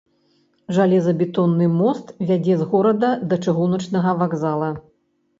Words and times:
Жалезабетонны 0.75 1.67
мост 1.81 2.07
вядзе 2.29 2.55
з 2.61 2.67
горада 2.71 3.09
да 3.33 3.37
чыгуначнага 3.45 4.15
вакзала. 4.23 4.71